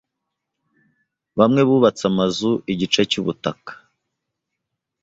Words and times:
Bamwe 1.39 1.61
bubatse 1.67 2.03
amazu 2.11 2.51
igice 2.71 3.01
cyubutaka. 3.11 3.71